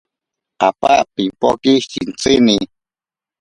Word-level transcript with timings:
Apa 0.67 0.93
pimpoke 1.13 1.73
shintsini. 1.89 2.57